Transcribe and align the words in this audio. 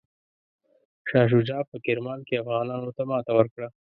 شاه 1.09 1.27
شجاع 1.31 1.61
په 1.69 1.77
کرمان 1.85 2.19
کې 2.27 2.41
افغانانو 2.43 2.89
ته 2.97 3.01
ماته 3.09 3.31
ورکړه. 3.35 3.67